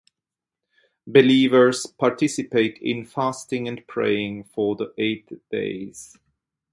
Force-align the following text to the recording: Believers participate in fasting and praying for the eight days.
Believers 1.05 1.85
participate 1.85 2.79
in 2.81 3.05
fasting 3.05 3.67
and 3.67 3.85
praying 3.87 4.45
for 4.45 4.75
the 4.75 4.91
eight 4.97 5.29
days. 5.51 6.17